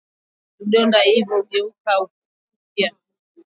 [0.59, 2.95] Vidonda hivyo hugeuka kuwa upele mbaya